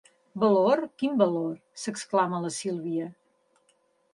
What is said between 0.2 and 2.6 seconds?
Valor, quin valor? —s'exclama la